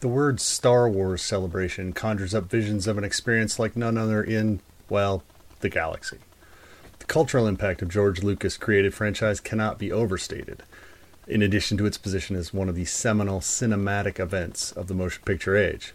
The 0.00 0.08
word 0.08 0.40
Star 0.40 0.88
Wars 0.88 1.20
celebration 1.20 1.92
conjures 1.92 2.34
up 2.34 2.44
visions 2.44 2.86
of 2.86 2.96
an 2.96 3.04
experience 3.04 3.58
like 3.58 3.76
none 3.76 3.98
other 3.98 4.22
in, 4.24 4.60
well, 4.88 5.22
the 5.60 5.68
galaxy. 5.68 6.16
The 7.00 7.04
cultural 7.04 7.46
impact 7.46 7.82
of 7.82 7.90
George 7.90 8.22
Lucas' 8.22 8.56
created 8.56 8.94
franchise 8.94 9.40
cannot 9.40 9.78
be 9.78 9.92
overstated, 9.92 10.62
in 11.28 11.42
addition 11.42 11.76
to 11.76 11.84
its 11.84 11.98
position 11.98 12.34
as 12.34 12.54
one 12.54 12.70
of 12.70 12.76
the 12.76 12.86
seminal 12.86 13.40
cinematic 13.40 14.18
events 14.18 14.72
of 14.72 14.86
the 14.86 14.94
motion 14.94 15.22
picture 15.26 15.54
age. 15.54 15.92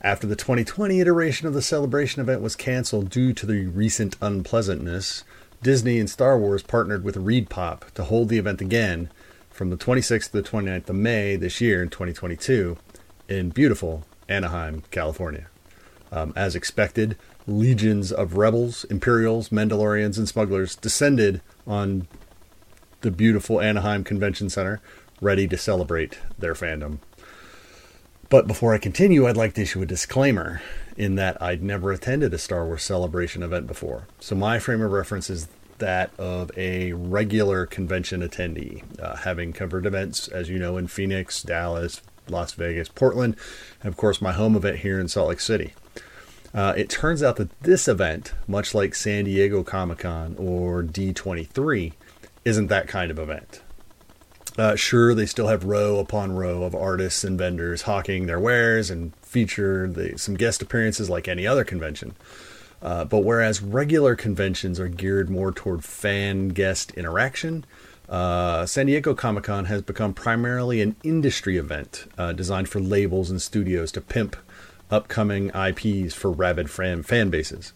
After 0.00 0.26
the 0.26 0.34
2020 0.34 0.98
iteration 0.98 1.46
of 1.46 1.52
the 1.52 1.60
celebration 1.60 2.22
event 2.22 2.40
was 2.40 2.56
canceled 2.56 3.10
due 3.10 3.34
to 3.34 3.44
the 3.44 3.66
recent 3.66 4.16
unpleasantness, 4.22 5.22
Disney 5.62 5.98
and 5.98 6.08
Star 6.08 6.38
Wars 6.38 6.62
partnered 6.62 7.04
with 7.04 7.16
ReedPop 7.16 7.90
to 7.90 8.04
hold 8.04 8.30
the 8.30 8.38
event 8.38 8.62
again 8.62 9.10
from 9.50 9.68
the 9.68 9.76
26th 9.76 10.30
to 10.30 10.40
the 10.40 10.48
29th 10.48 10.88
of 10.88 10.96
May 10.96 11.36
this 11.36 11.60
year 11.60 11.82
in 11.82 11.90
2022 11.90 12.78
in 13.28 13.50
beautiful 13.50 14.04
Anaheim, 14.28 14.82
California. 14.90 15.48
Um, 16.10 16.32
as 16.36 16.54
expected, 16.54 17.16
legions 17.46 18.12
of 18.12 18.36
rebels, 18.36 18.84
Imperials, 18.84 19.48
Mandalorians, 19.48 20.18
and 20.18 20.28
smugglers 20.28 20.76
descended 20.76 21.40
on 21.66 22.06
the 23.00 23.10
beautiful 23.10 23.60
Anaheim 23.60 24.04
Convention 24.04 24.48
Center, 24.48 24.80
ready 25.20 25.48
to 25.48 25.56
celebrate 25.56 26.18
their 26.38 26.54
fandom. 26.54 26.98
But 28.28 28.46
before 28.46 28.74
I 28.74 28.78
continue, 28.78 29.26
I'd 29.26 29.36
like 29.36 29.54
to 29.54 29.62
issue 29.62 29.82
a 29.82 29.86
disclaimer 29.86 30.62
in 30.96 31.16
that 31.16 31.40
I'd 31.42 31.62
never 31.62 31.92
attended 31.92 32.32
a 32.32 32.38
Star 32.38 32.64
Wars 32.64 32.82
celebration 32.82 33.42
event 33.42 33.66
before. 33.66 34.06
So 34.20 34.34
my 34.34 34.58
frame 34.58 34.82
of 34.82 34.92
reference 34.92 35.28
is 35.28 35.48
that 35.78 36.10
of 36.18 36.50
a 36.56 36.92
regular 36.92 37.66
convention 37.66 38.26
attendee, 38.26 38.82
uh, 39.00 39.16
having 39.16 39.52
covered 39.52 39.84
events, 39.84 40.28
as 40.28 40.48
you 40.48 40.58
know, 40.58 40.76
in 40.76 40.86
Phoenix, 40.86 41.42
Dallas, 41.42 42.00
Las 42.28 42.52
Vegas, 42.52 42.88
Portland, 42.88 43.36
and 43.82 43.88
of 43.88 43.96
course 43.96 44.20
my 44.20 44.32
home 44.32 44.56
event 44.56 44.78
here 44.78 45.00
in 45.00 45.08
Salt 45.08 45.28
Lake 45.28 45.40
City. 45.40 45.74
Uh, 46.54 46.74
it 46.76 46.90
turns 46.90 47.22
out 47.22 47.36
that 47.36 47.58
this 47.62 47.88
event, 47.88 48.34
much 48.46 48.74
like 48.74 48.94
San 48.94 49.24
Diego 49.24 49.62
Comic 49.62 49.98
Con 49.98 50.36
or 50.38 50.82
D23, 50.82 51.92
isn't 52.44 52.66
that 52.66 52.88
kind 52.88 53.10
of 53.10 53.18
event. 53.18 53.62
Uh, 54.58 54.76
sure, 54.76 55.14
they 55.14 55.24
still 55.24 55.46
have 55.46 55.64
row 55.64 55.98
upon 55.98 56.32
row 56.32 56.62
of 56.62 56.74
artists 56.74 57.24
and 57.24 57.38
vendors 57.38 57.82
hawking 57.82 58.26
their 58.26 58.38
wares 58.38 58.90
and 58.90 59.14
feature 59.22 59.88
the, 59.88 60.18
some 60.18 60.34
guest 60.34 60.60
appearances 60.60 61.08
like 61.08 61.26
any 61.26 61.46
other 61.46 61.64
convention. 61.64 62.14
Uh, 62.82 63.04
but 63.04 63.20
whereas 63.20 63.62
regular 63.62 64.14
conventions 64.14 64.78
are 64.78 64.88
geared 64.88 65.30
more 65.30 65.52
toward 65.52 65.84
fan 65.84 66.48
guest 66.48 66.90
interaction, 66.92 67.64
uh, 68.12 68.66
San 68.66 68.86
Diego 68.86 69.14
Comic 69.14 69.44
Con 69.44 69.64
has 69.64 69.80
become 69.80 70.12
primarily 70.12 70.82
an 70.82 70.96
industry 71.02 71.56
event 71.56 72.04
uh, 72.18 72.34
designed 72.34 72.68
for 72.68 72.78
labels 72.78 73.30
and 73.30 73.40
studios 73.40 73.90
to 73.92 74.02
pimp 74.02 74.36
upcoming 74.90 75.50
IPs 75.54 76.12
for 76.12 76.30
rabid 76.30 76.68
fan, 76.68 77.02
fan 77.02 77.30
bases. 77.30 77.72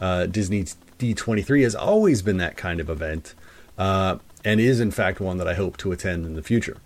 Uh, 0.00 0.24
Disney's 0.24 0.78
D23 0.98 1.64
has 1.64 1.74
always 1.74 2.22
been 2.22 2.38
that 2.38 2.56
kind 2.56 2.80
of 2.80 2.88
event 2.88 3.34
uh, 3.76 4.16
and 4.42 4.58
is, 4.58 4.80
in 4.80 4.90
fact, 4.90 5.20
one 5.20 5.36
that 5.36 5.46
I 5.46 5.52
hope 5.52 5.76
to 5.78 5.92
attend 5.92 6.24
in 6.24 6.32
the 6.34 6.42
future. 6.42 6.78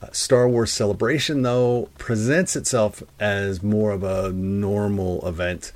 Uh, 0.00 0.06
Star 0.12 0.48
Wars 0.48 0.72
Celebration, 0.72 1.42
though, 1.42 1.88
presents 1.98 2.54
itself 2.54 3.02
as 3.18 3.64
more 3.64 3.90
of 3.90 4.04
a 4.04 4.30
normal 4.30 5.26
event 5.26 5.72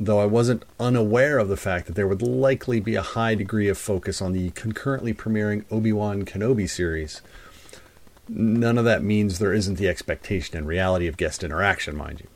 though 0.00 0.20
I 0.20 0.26
wasn't 0.26 0.64
unaware 0.78 1.38
of 1.38 1.48
the 1.48 1.56
fact 1.56 1.86
that 1.86 1.94
there 1.94 2.06
would 2.06 2.22
likely 2.22 2.80
be 2.80 2.94
a 2.94 3.02
high 3.02 3.34
degree 3.34 3.68
of 3.68 3.78
focus 3.78 4.22
on 4.22 4.32
the 4.32 4.50
concurrently 4.50 5.12
premiering 5.12 5.64
Obi 5.70 5.92
Wan 5.92 6.24
Kenobi 6.24 6.68
series. 6.68 7.20
None 8.28 8.78
of 8.78 8.84
that 8.84 9.02
means 9.02 9.38
there 9.38 9.54
isn't 9.54 9.74
the 9.76 9.88
expectation 9.88 10.56
and 10.56 10.66
reality 10.66 11.06
of 11.06 11.16
guest 11.16 11.42
interaction, 11.42 11.96
mind 11.96 12.20
you. 12.20 12.28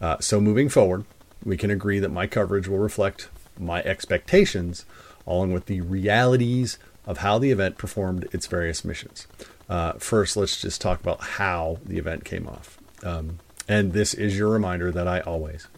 Uh, 0.00 0.16
so, 0.20 0.40
moving 0.40 0.68
forward, 0.68 1.04
we 1.44 1.56
can 1.56 1.70
agree 1.70 1.98
that 1.98 2.10
my 2.10 2.26
coverage 2.26 2.66
will 2.66 2.78
reflect 2.78 3.28
my 3.58 3.82
expectations 3.82 4.84
along 5.26 5.52
with 5.52 5.66
the 5.66 5.80
realities 5.82 6.78
of 7.06 7.18
how 7.18 7.38
the 7.38 7.50
event 7.50 7.78
performed 7.78 8.26
its 8.32 8.46
various 8.46 8.84
missions. 8.84 9.26
Uh, 9.68 9.92
first, 9.94 10.36
let's 10.36 10.60
just 10.60 10.80
talk 10.80 11.00
about 11.00 11.20
how 11.20 11.78
the 11.84 11.98
event 11.98 12.24
came 12.24 12.46
off. 12.48 12.78
Um, 13.02 13.38
and 13.68 13.92
this 13.92 14.14
is 14.14 14.38
your 14.38 14.48
reminder 14.48 14.90
that 14.90 15.06
I 15.06 15.20
always, 15.20 15.68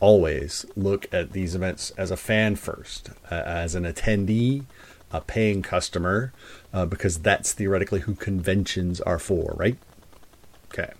always 0.00 0.66
look 0.74 1.06
at 1.12 1.32
these 1.32 1.54
events 1.54 1.90
as 1.96 2.10
a 2.10 2.16
fan 2.16 2.56
first, 2.56 3.10
uh, 3.30 3.34
as 3.34 3.74
an 3.74 3.84
attendee, 3.84 4.64
a 5.12 5.20
paying 5.20 5.62
customer, 5.62 6.32
uh, 6.72 6.86
because 6.86 7.18
that's 7.18 7.52
theoretically 7.52 8.00
who 8.00 8.14
conventions 8.14 9.00
are 9.02 9.18
for, 9.18 9.54
right? 9.56 9.76
Okay. 10.72 10.92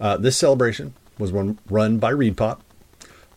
Uh, 0.00 0.16
this 0.16 0.36
celebration 0.36 0.94
was 1.18 1.32
run, 1.32 1.58
run 1.68 1.98
by 1.98 2.12
ReedPop, 2.12 2.60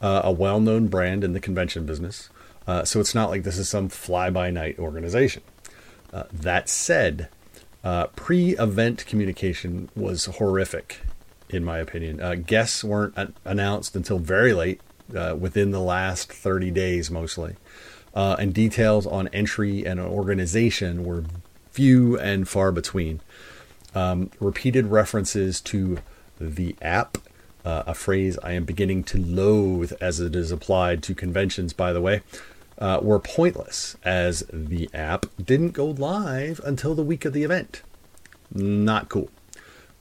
uh, 0.01 0.21
a 0.23 0.31
well 0.31 0.59
known 0.59 0.87
brand 0.87 1.23
in 1.23 1.33
the 1.33 1.39
convention 1.39 1.85
business. 1.85 2.29
Uh, 2.67 2.85
so 2.85 2.99
it's 2.99 3.15
not 3.15 3.29
like 3.29 3.43
this 3.43 3.57
is 3.57 3.67
some 3.67 3.89
fly 3.89 4.29
by 4.29 4.51
night 4.51 4.77
organization. 4.77 5.41
Uh, 6.13 6.23
that 6.31 6.69
said, 6.69 7.27
pre 8.15 8.51
event 8.57 9.05
communication 9.07 9.89
was 9.95 10.25
horrific, 10.25 11.01
in 11.49 11.65
my 11.65 11.79
opinion. 11.79 12.43
guests 12.43 12.83
weren't 12.83 13.35
announced 13.43 13.95
until 13.95 14.19
very 14.19 14.53
late 14.53 14.79
uh, 15.15 15.35
within 15.35 15.71
the 15.71 15.79
last 15.79 16.31
30 16.31 16.71
days 16.71 17.11
mostly. 17.11 17.55
Uh, 18.13 18.35
and 18.39 18.53
details 18.53 19.07
on 19.07 19.29
entry 19.29 19.85
and 19.85 19.99
organization 19.99 21.05
were 21.05 21.23
few 21.71 22.19
and 22.19 22.47
far 22.47 22.71
between. 22.71 23.21
Um, 23.95 24.31
repeated 24.39 24.87
references 24.87 25.61
to 25.61 25.99
the 26.39 26.75
app, 26.81 27.17
uh, 27.63 27.83
a 27.87 27.93
phrase 27.93 28.37
I 28.43 28.53
am 28.53 28.65
beginning 28.65 29.03
to 29.05 29.17
loathe 29.17 29.93
as 30.01 30.19
it 30.19 30.35
is 30.35 30.51
applied 30.51 31.03
to 31.03 31.15
conventions, 31.15 31.73
by 31.73 31.93
the 31.93 32.01
way, 32.01 32.21
uh, 32.77 32.99
were 33.01 33.19
pointless 33.19 33.95
as 34.03 34.43
the 34.51 34.89
app 34.93 35.25
didn't 35.41 35.71
go 35.71 35.85
live 35.85 36.59
until 36.65 36.95
the 36.95 37.03
week 37.03 37.25
of 37.25 37.33
the 37.33 37.43
event. 37.43 37.81
Not 38.53 39.07
cool. 39.07 39.29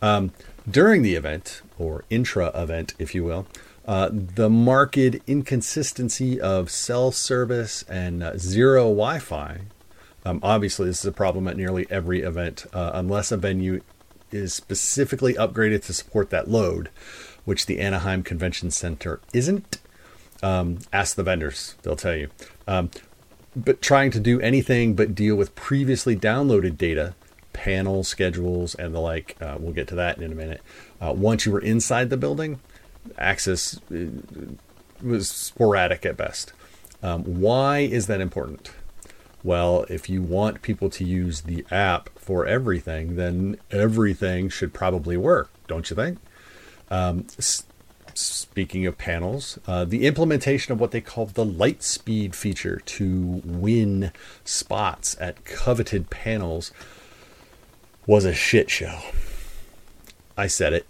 Um, 0.02 0.32
during 0.68 1.02
the 1.02 1.14
event, 1.14 1.62
or 1.78 2.04
intra 2.10 2.50
event, 2.54 2.94
if 2.98 3.14
you 3.14 3.24
will, 3.24 3.46
uh, 3.90 4.08
the 4.12 4.48
marked 4.48 4.96
inconsistency 4.96 6.40
of 6.40 6.70
cell 6.70 7.10
service 7.10 7.82
and 7.88 8.22
uh, 8.22 8.38
zero 8.38 8.84
Wi 8.84 9.18
Fi. 9.18 9.62
Um, 10.24 10.38
obviously, 10.44 10.86
this 10.86 11.00
is 11.00 11.06
a 11.06 11.10
problem 11.12 11.48
at 11.48 11.56
nearly 11.56 11.88
every 11.90 12.20
event, 12.20 12.66
uh, 12.72 12.92
unless 12.94 13.32
a 13.32 13.36
venue 13.36 13.80
is 14.30 14.54
specifically 14.54 15.34
upgraded 15.34 15.84
to 15.86 15.92
support 15.92 16.30
that 16.30 16.48
load, 16.48 16.88
which 17.44 17.66
the 17.66 17.80
Anaheim 17.80 18.22
Convention 18.22 18.70
Center 18.70 19.18
isn't. 19.32 19.80
Um, 20.40 20.78
ask 20.92 21.16
the 21.16 21.24
vendors, 21.24 21.74
they'll 21.82 21.96
tell 21.96 22.14
you. 22.14 22.30
Um, 22.68 22.92
but 23.56 23.82
trying 23.82 24.12
to 24.12 24.20
do 24.20 24.40
anything 24.40 24.94
but 24.94 25.16
deal 25.16 25.34
with 25.34 25.56
previously 25.56 26.14
downloaded 26.14 26.78
data, 26.78 27.16
panel 27.52 28.04
schedules, 28.04 28.76
and 28.76 28.94
the 28.94 29.00
like, 29.00 29.36
uh, 29.40 29.56
we'll 29.58 29.72
get 29.72 29.88
to 29.88 29.96
that 29.96 30.18
in 30.18 30.30
a 30.30 30.36
minute. 30.36 30.60
Uh, 31.00 31.12
once 31.12 31.44
you 31.44 31.50
were 31.50 31.58
inside 31.60 32.08
the 32.08 32.16
building, 32.16 32.60
access 33.18 33.80
uh, 33.92 34.06
was 35.02 35.28
sporadic 35.28 36.04
at 36.06 36.16
best. 36.16 36.52
Um, 37.02 37.24
why 37.24 37.78
is 37.78 38.06
that 38.08 38.20
important? 38.20 38.70
Well, 39.42 39.86
if 39.88 40.10
you 40.10 40.20
want 40.20 40.60
people 40.60 40.90
to 40.90 41.04
use 41.04 41.42
the 41.42 41.64
app 41.70 42.10
for 42.18 42.44
everything, 42.44 43.16
then 43.16 43.56
everything 43.70 44.50
should 44.50 44.74
probably 44.74 45.16
work, 45.16 45.50
don't 45.66 45.88
you 45.88 45.96
think? 45.96 46.18
Um, 46.90 47.26
s- 47.38 47.64
speaking 48.12 48.84
of 48.84 48.98
panels, 48.98 49.58
uh, 49.66 49.86
the 49.86 50.06
implementation 50.06 50.72
of 50.72 50.80
what 50.80 50.90
they 50.90 51.00
call 51.00 51.24
the 51.24 51.46
Lightspeed 51.46 52.34
feature 52.34 52.82
to 52.84 53.40
win 53.44 54.12
spots 54.44 55.16
at 55.18 55.46
coveted 55.46 56.10
panels 56.10 56.70
was 58.06 58.26
a 58.26 58.34
shit 58.34 58.68
show. 58.68 58.98
I 60.36 60.48
said 60.48 60.74
it. 60.74 60.86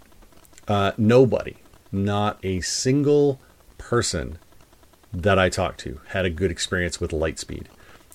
Uh, 0.67 0.91
nobody, 0.97 1.55
not 1.91 2.39
a 2.43 2.61
single 2.61 3.39
person 3.77 4.37
that 5.13 5.37
I 5.37 5.49
talked 5.49 5.79
to 5.81 5.99
had 6.09 6.25
a 6.25 6.29
good 6.29 6.51
experience 6.51 6.99
with 6.99 7.11
Lightspeed. 7.11 7.65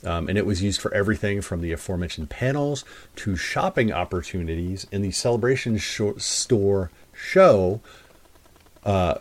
Um, 0.05 0.28
and 0.28 0.38
it 0.38 0.46
was 0.46 0.62
used 0.62 0.81
for 0.81 0.93
everything 0.94 1.40
from 1.40 1.62
the 1.62 1.73
aforementioned 1.73 2.31
panels 2.31 2.84
to 3.17 3.37
shopping 3.37 3.93
opportunities 3.93 4.87
in 4.93 5.02
the 5.02 5.11
Celebration 5.11 5.78
sh- 5.78 6.02
store 6.19 6.90
show. 7.12 7.81
Uh, 8.84 9.17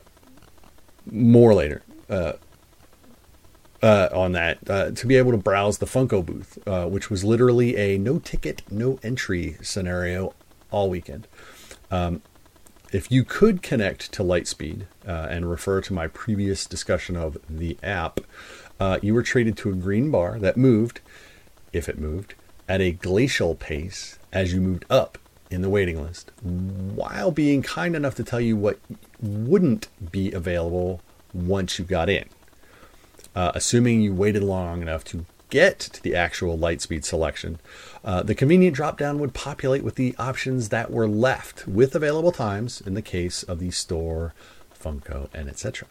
more 1.09 1.53
later 1.53 1.81
uh, 2.09 2.33
uh, 3.81 4.09
on 4.11 4.31
that 4.33 4.57
uh, 4.69 4.91
to 4.91 5.07
be 5.07 5.15
able 5.15 5.31
to 5.31 5.37
browse 5.37 5.77
the 5.77 5.85
Funko 5.85 6.25
booth, 6.25 6.57
uh, 6.67 6.85
which 6.85 7.09
was 7.09 7.23
literally 7.23 7.77
a 7.77 7.97
no 7.97 8.19
ticket, 8.19 8.61
no 8.71 8.99
entry 9.03 9.57
scenario 9.61 10.33
all 10.71 10.89
weekend. 10.89 11.27
Um, 11.91 12.21
if 12.91 13.11
you 13.11 13.23
could 13.23 13.61
connect 13.61 14.11
to 14.13 14.23
Lightspeed 14.23 14.85
uh, 15.07 15.27
and 15.29 15.49
refer 15.49 15.81
to 15.81 15.93
my 15.93 16.07
previous 16.07 16.65
discussion 16.65 17.15
of 17.15 17.37
the 17.49 17.77
app, 17.83 18.19
uh, 18.79 18.99
you 19.01 19.13
were 19.13 19.23
treated 19.23 19.57
to 19.57 19.69
a 19.69 19.75
green 19.75 20.11
bar 20.11 20.39
that 20.39 20.57
moved, 20.57 21.01
if 21.73 21.87
it 21.89 21.99
moved, 21.99 22.35
at 22.67 22.81
a 22.81 22.91
glacial 22.91 23.55
pace 23.55 24.17
as 24.31 24.53
you 24.53 24.61
moved 24.61 24.85
up 24.89 25.17
in 25.49 25.61
the 25.61 25.69
waiting 25.69 26.01
list, 26.01 26.31
while 26.41 27.31
being 27.31 27.61
kind 27.61 27.95
enough 27.95 28.15
to 28.15 28.23
tell 28.23 28.41
you 28.41 28.57
what 28.57 28.79
wouldn't 29.21 29.87
be 30.11 30.31
available 30.31 31.01
once 31.33 31.77
you 31.77 31.85
got 31.85 32.09
in. 32.09 32.27
Uh, 33.35 33.51
assuming 33.53 34.01
you 34.01 34.13
waited 34.13 34.43
long 34.43 34.81
enough 34.81 35.03
to 35.03 35.25
get 35.49 35.79
to 35.79 36.03
the 36.03 36.15
actual 36.15 36.57
Lightspeed 36.57 37.05
selection, 37.05 37.59
uh, 38.03 38.23
the 38.23 38.35
convenient 38.35 38.75
drop-down 38.75 39.19
would 39.19 39.33
populate 39.33 39.83
with 39.83 39.95
the 39.95 40.15
options 40.17 40.69
that 40.69 40.91
were 40.91 41.07
left 41.07 41.67
with 41.67 41.95
available 41.95 42.31
times 42.31 42.81
in 42.81 42.93
the 42.93 43.01
case 43.01 43.43
of 43.43 43.59
the 43.59 43.71
store, 43.71 44.33
Funko, 44.79 45.29
and 45.33 45.49
etc. 45.49 45.87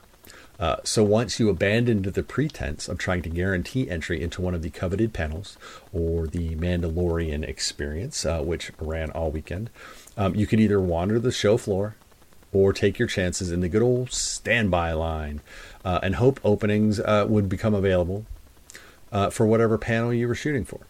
Uh, 0.59 0.77
so 0.85 1.03
once 1.03 1.41
you 1.41 1.49
abandoned 1.49 2.05
the 2.05 2.23
pretense 2.23 2.89
of 2.89 2.99
trying 2.99 3.23
to 3.23 3.29
guarantee 3.29 3.91
entry 3.91 4.23
into 4.23 4.41
one 4.41 4.55
of 4.55 4.62
the 4.62 4.71
coveted 4.71 5.12
panels 5.12 5.59
or 5.93 6.27
the 6.27 6.55
Mandalorian 6.55 7.43
experience, 7.43 8.25
uh, 8.25 8.41
which 8.41 8.71
ran 8.79 9.11
all 9.11 9.31
weekend, 9.31 9.69
um, 10.17 10.35
you 10.35 10.47
could 10.47 10.61
either 10.61 10.81
wander 10.81 11.19
the 11.19 11.33
show 11.33 11.57
floor 11.57 11.97
or 12.53 12.73
take 12.73 13.00
your 13.00 13.09
chances 13.09 13.50
in 13.50 13.61
the 13.61 13.69
good 13.69 13.83
old 13.83 14.12
standby 14.12 14.93
line 14.93 15.41
uh, 15.85 15.99
and 16.05 16.15
hope 16.15 16.39
openings 16.45 17.00
uh, 17.00 17.27
would 17.29 17.49
become 17.49 17.75
available 17.75 18.25
uh, 19.14 19.31
for 19.31 19.46
whatever 19.46 19.78
panel 19.78 20.12
you 20.12 20.28
were 20.28 20.34
shooting 20.34 20.64
for. 20.64 20.81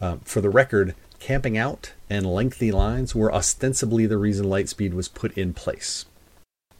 Um, 0.00 0.18
for 0.20 0.40
the 0.40 0.50
record, 0.50 0.96
camping 1.20 1.56
out 1.56 1.92
and 2.10 2.26
lengthy 2.26 2.72
lines 2.72 3.14
were 3.14 3.32
ostensibly 3.32 4.06
the 4.06 4.16
reason 4.16 4.46
Lightspeed 4.46 4.94
was 4.94 5.08
put 5.08 5.36
in 5.38 5.54
place. 5.54 6.06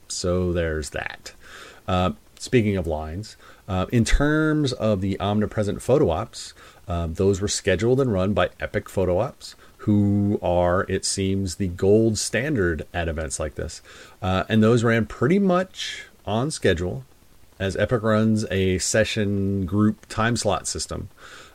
So 0.09 0.53
there's 0.53 0.91
that. 0.91 1.33
Uh, 1.87 2.13
speaking 2.39 2.77
of 2.77 2.87
lines, 2.89 3.37
uh, 3.69 3.87
in 3.93 4.05
terms 4.05 4.73
of 4.73 5.01
the 5.01 5.21
omnipresent 5.21 5.81
photo 5.81 6.11
ops, 6.11 6.55
um, 6.89 7.15
those 7.15 7.41
were 7.41 7.49
scheduled 7.49 8.01
and 8.01 8.13
run 8.13 8.33
by 8.33 8.51
Epic 8.59 8.89
Photo 8.89 9.19
Ops, 9.19 9.55
who 9.79 10.39
are, 10.43 10.85
it 10.89 11.05
seems, 11.05 11.57
the 11.57 11.69
gold 11.69 12.19
standard 12.19 12.87
at 12.93 13.09
events 13.09 13.39
like 13.39 13.55
this. 13.55 13.81
Uh, 14.21 14.45
and 14.49 14.63
those 14.63 14.83
ran 14.83 15.07
pretty 15.07 15.39
much 15.39 16.07
on 16.27 16.51
schedule, 16.51 17.05
as 17.63 17.77
Epic 17.77 18.03
runs 18.03 18.45
a 18.51 18.79
session 18.79 19.65
group 19.65 20.07
time 20.09 20.37
slot 20.37 20.67
system, 20.67 21.09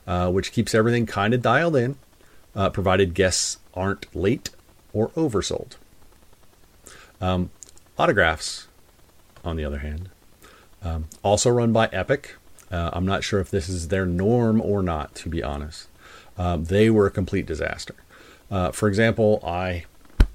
uh, 0.06 0.30
which 0.30 0.52
keeps 0.52 0.74
everything 0.74 1.04
kind 1.04 1.34
of 1.34 1.42
dialed 1.42 1.76
in, 1.76 1.96
uh, 2.56 2.70
provided 2.70 3.12
guests 3.12 3.58
aren't 3.74 4.14
late 4.16 4.48
or 4.94 5.10
oversold. 5.10 5.76
Um, 7.20 7.50
autographs, 7.98 8.68
on 9.44 9.56
the 9.56 9.64
other 9.66 9.80
hand, 9.80 10.08
um, 10.82 11.08
also 11.22 11.50
run 11.50 11.72
by 11.72 11.88
Epic. 11.92 12.36
Uh, 12.70 12.88
I'm 12.94 13.04
not 13.04 13.22
sure 13.22 13.40
if 13.40 13.50
this 13.50 13.68
is 13.68 13.88
their 13.88 14.06
norm 14.06 14.62
or 14.62 14.82
not, 14.82 15.14
to 15.16 15.28
be 15.28 15.42
honest. 15.42 15.88
Um, 16.38 16.64
they 16.64 16.88
were 16.88 17.06
a 17.06 17.10
complete 17.10 17.44
disaster. 17.44 17.94
Uh, 18.50 18.70
for 18.70 18.88
example, 18.88 19.40
I 19.44 19.84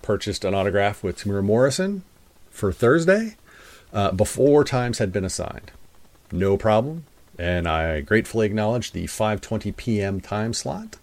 purchased 0.03 0.45
an 0.45 0.53
autograph 0.53 1.01
with 1.01 1.17
Temuera 1.17 1.43
Morrison 1.43 2.03
for 2.51 2.71
Thursday 2.71 3.37
uh, 3.93 4.11
before 4.11 4.63
times 4.63 4.97
had 4.97 5.13
been 5.13 5.23
assigned. 5.23 5.71
No 6.31 6.57
problem. 6.57 7.05
And 7.37 7.67
I 7.67 8.01
gratefully 8.01 8.45
acknowledge 8.45 8.91
the 8.91 9.05
5:20 9.05 9.75
p.m. 9.75 10.19
time 10.19 10.53
slot. 10.53 10.97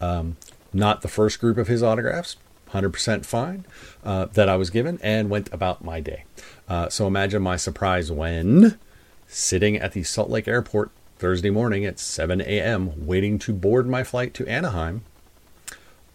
Um, 0.00 0.36
not 0.72 1.02
the 1.02 1.08
first 1.08 1.40
group 1.40 1.56
of 1.56 1.68
his 1.68 1.82
autographs, 1.82 2.36
100% 2.70 3.24
fine 3.24 3.64
uh, 4.04 4.26
that 4.26 4.48
I 4.48 4.56
was 4.56 4.68
given, 4.68 4.98
and 5.02 5.30
went 5.30 5.52
about 5.52 5.82
my 5.82 6.00
day. 6.00 6.24
Uh, 6.68 6.88
so 6.90 7.06
imagine 7.06 7.42
my 7.42 7.56
surprise 7.56 8.12
when 8.12 8.78
sitting 9.26 9.76
at 9.76 9.92
the 9.92 10.02
Salt 10.02 10.28
Lake 10.28 10.46
Airport 10.46 10.90
Thursday 11.18 11.50
morning 11.50 11.86
at 11.86 11.98
7 11.98 12.42
a.m., 12.42 13.06
waiting 13.06 13.38
to 13.40 13.52
board 13.54 13.86
my 13.86 14.04
flight 14.04 14.34
to 14.34 14.46
Anaheim. 14.46 15.02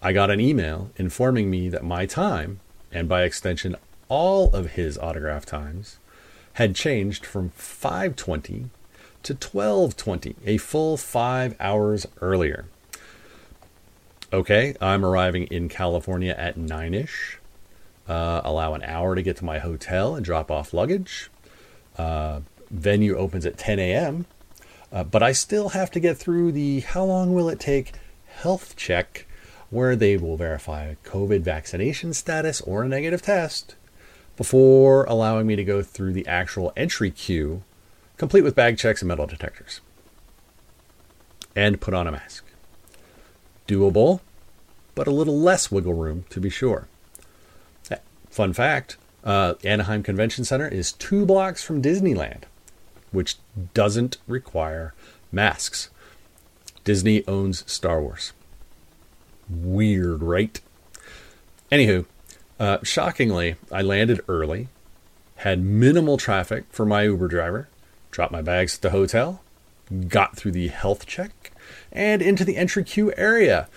I 0.02 0.14
got 0.14 0.30
an 0.30 0.40
email 0.40 0.92
informing 0.96 1.50
me 1.50 1.70
that 1.70 1.84
my 1.84 2.06
time, 2.06 2.60
and 2.92 3.10
by 3.10 3.24
extension 3.24 3.76
all 4.08 4.52
of 4.54 4.72
his 4.72 4.98
autograph 4.98 5.46
times, 5.46 5.98
had 6.62 6.76
changed 6.76 7.26
from 7.26 7.50
5:20 7.52 8.70
to 9.24 9.36
12:20, 9.36 10.36
a 10.46 10.58
full 10.58 10.98
5 10.98 11.56
hours 11.60 12.08
earlier. 12.22 12.66
Okay, 14.34 14.76
I'm 14.80 15.04
arriving 15.04 15.44
in 15.48 15.70
California 15.70 16.34
at 16.38 16.58
9ish. 16.58 17.38
Uh, 18.08 18.42
allow 18.44 18.74
an 18.74 18.84
hour 18.84 19.16
to 19.16 19.22
get 19.22 19.38
to 19.38 19.46
my 19.46 19.60
hotel 19.60 20.16
and 20.16 20.26
drop 20.26 20.50
off 20.50 20.74
luggage. 20.74 21.30
Uh, 21.98 22.42
venue 22.70 23.16
opens 23.18 23.46
at 23.46 23.58
10 23.58 23.80
a.m. 23.80 24.26
Uh, 24.92 25.04
but 25.04 25.22
I 25.22 25.32
still 25.32 25.70
have 25.70 25.92
to 25.92 26.00
get 26.00 26.18
through 26.18 26.52
the 26.52 26.82
how 26.82 27.04
long 27.04 27.34
will 27.34 27.50
it 27.50 27.60
take 27.60 27.94
health 28.26 28.76
check 28.76 29.26
where 29.70 29.96
they 29.96 30.18
will 30.18 30.38
verify 30.38 30.96
COVID 31.06 31.42
vaccination 31.42 32.14
status 32.14 32.62
or 32.62 32.84
a 32.84 32.88
negative 32.88 33.22
test 33.22 33.76
before 34.42 35.04
allowing 35.04 35.46
me 35.46 35.56
to 35.56 35.64
go 35.64 35.84
through 35.84 36.12
the 36.12 36.26
actual 36.26 36.74
entry 36.76 37.12
queue, 37.12 37.62
complete 38.18 38.42
with 38.42 38.56
bag 38.56 38.76
checks 38.76 39.04
and 39.04 39.08
metal 39.08 39.28
detectors, 39.28 39.82
and 41.56 41.80
put 41.80 41.94
on 41.94 42.08
a 42.08 42.12
mask. 42.12 42.44
Doable, 43.68 44.20
but 44.96 45.06
a 45.06 45.12
little 45.12 45.40
less 45.40 45.72
wiggle 45.72 45.94
room 45.94 46.26
to 46.32 46.40
be 46.40 46.50
sure. 46.50 46.88
Fun 48.32 48.52
fact 48.52 48.98
uh, 49.24 49.54
Anaheim 49.64 50.02
Convention 50.02 50.44
Center 50.44 50.68
is 50.68 50.92
two 50.92 51.24
blocks 51.24 51.64
from 51.64 51.80
Disneyland, 51.80 52.46
which 53.12 53.36
doesn't 53.76 54.18
require 54.26 54.96
masks. 55.32 55.92
Disney 56.84 57.24
owns 57.28 57.64
Star 57.72 58.02
Wars. 58.02 58.34
Weird, 59.48 60.24
right? 60.24 60.60
Anywho, 61.72 62.08
uh, 62.62 62.78
shockingly, 62.84 63.56
I 63.72 63.82
landed 63.82 64.22
early, 64.28 64.68
had 65.38 65.64
minimal 65.64 66.18
traffic 66.18 66.66
for 66.70 66.86
my 66.86 67.02
Uber 67.02 67.28
driver, 67.28 67.70
dropped 68.12 68.32
my 68.32 68.44
bags 68.44 68.76
at 68.76 68.82
the 68.84 68.92
hotel, 68.92 69.42
got 70.08 70.38
through 70.38 70.52
the 70.52 70.68
health 70.68 71.08
check, 71.08 71.52
and 71.92 72.22
into 72.22 72.46
the 72.46 72.58
entry 72.58 72.84
queue 72.84 73.12
area, 73.18 73.68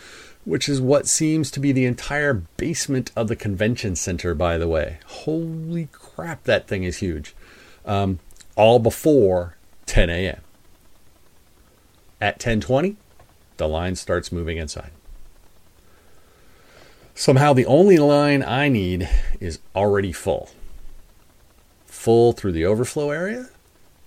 which 0.44 0.68
is 0.68 0.82
what 0.82 1.06
seems 1.06 1.50
to 1.52 1.60
be 1.60 1.72
the 1.72 1.86
entire 1.86 2.34
basement 2.34 3.10
of 3.16 3.28
the 3.28 3.36
convention 3.36 3.96
center, 3.96 4.34
by 4.34 4.58
the 4.58 4.68
way. 4.68 4.98
Holy 5.06 5.88
crap, 5.90 6.44
that 6.44 6.68
thing 6.68 6.84
is 6.84 6.98
huge. 6.98 7.34
Um, 7.86 8.18
all 8.54 8.78
before 8.78 9.56
10 9.86 10.10
a.m. 10.10 10.42
At 12.20 12.38
10:20, 12.38 12.96
the 13.56 13.66
line 13.66 13.96
starts 13.96 14.30
moving 14.30 14.58
inside. 14.58 14.90
Somehow 17.14 17.52
the 17.52 17.66
only 17.66 17.97
line 17.97 18.42
I 18.42 18.68
need 18.68 19.09
is 19.40 19.61
already 19.75 20.12
full. 20.12 20.50
Full 21.87 22.33
through 22.33 22.52
the 22.52 22.64
overflow 22.64 23.11
area 23.11 23.50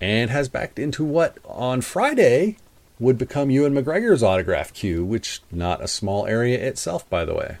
and 0.00 0.30
has 0.30 0.48
backed 0.48 0.78
into 0.78 1.04
what 1.04 1.38
on 1.44 1.80
Friday 1.80 2.56
would 3.00 3.16
become 3.16 3.50
Ewan 3.50 3.74
McGregor's 3.74 4.22
autograph 4.22 4.72
queue, 4.72 5.04
which 5.04 5.40
not 5.50 5.82
a 5.82 5.88
small 5.88 6.26
area 6.26 6.58
itself, 6.58 7.08
by 7.08 7.24
the 7.24 7.34
way. 7.34 7.56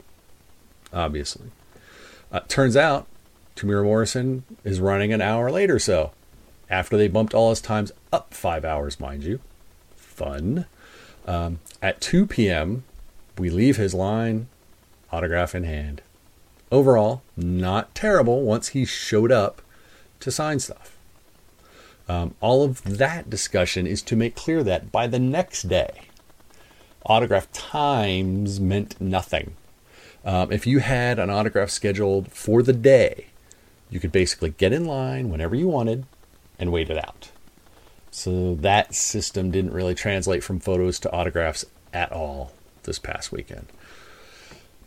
Obviously. 0.92 1.50
Uh, 2.30 2.40
turns 2.48 2.76
out 2.76 3.06
Temuera 3.56 3.84
Morrison 3.84 4.44
is 4.64 4.80
running 4.80 5.12
an 5.12 5.22
hour 5.22 5.50
late 5.50 5.70
or 5.70 5.78
so, 5.78 6.12
after 6.70 6.96
they 6.96 7.08
bumped 7.08 7.34
all 7.34 7.50
his 7.50 7.60
times 7.60 7.90
up 8.12 8.34
five 8.34 8.64
hours, 8.64 9.00
mind 9.00 9.24
you. 9.24 9.40
Fun. 9.96 10.66
Um, 11.26 11.60
at 11.82 12.00
2 12.00 12.26
p.m., 12.26 12.84
we 13.38 13.50
leave 13.50 13.76
his 13.76 13.94
line, 13.94 14.48
autograph 15.12 15.54
in 15.54 15.64
hand. 15.64 16.02
overall, 16.70 17.22
not 17.36 17.94
terrible 17.94 18.42
once 18.42 18.68
he 18.68 18.84
showed 18.84 19.32
up 19.32 19.62
to 20.20 20.30
sign 20.30 20.58
stuff. 20.60 20.96
Um, 22.08 22.34
all 22.40 22.62
of 22.62 22.82
that 22.84 23.30
discussion 23.30 23.86
is 23.86 24.02
to 24.02 24.16
make 24.16 24.34
clear 24.34 24.62
that 24.64 24.90
by 24.90 25.06
the 25.06 25.18
next 25.18 25.62
day, 25.68 26.02
autograph 27.06 27.50
times 27.52 28.60
meant 28.60 29.00
nothing. 29.00 29.54
Um, 30.24 30.52
if 30.52 30.66
you 30.66 30.80
had 30.80 31.18
an 31.18 31.30
autograph 31.30 31.70
scheduled 31.70 32.32
for 32.32 32.62
the 32.62 32.72
day, 32.72 33.26
you 33.90 34.00
could 34.00 34.12
basically 34.12 34.50
get 34.50 34.72
in 34.72 34.84
line 34.84 35.30
whenever 35.30 35.54
you 35.54 35.68
wanted 35.68 36.04
and 36.58 36.72
wait 36.72 36.90
it 36.90 36.98
out. 36.98 37.30
So 38.10 38.54
that 38.56 38.94
system 38.94 39.50
didn't 39.50 39.72
really 39.72 39.94
translate 39.94 40.42
from 40.42 40.60
photos 40.60 40.98
to 41.00 41.12
autographs 41.12 41.64
at 41.92 42.10
all 42.12 42.52
this 42.82 42.98
past 42.98 43.32
weekend. 43.32 43.66